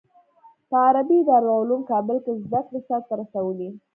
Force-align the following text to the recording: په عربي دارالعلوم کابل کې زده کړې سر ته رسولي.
په 0.69 0.75
عربي 0.87 1.19
دارالعلوم 1.29 1.81
کابل 1.91 2.17
کې 2.25 2.33
زده 2.43 2.59
کړې 2.67 2.79
سر 2.87 2.99
ته 3.07 3.13
رسولي. 3.21 3.69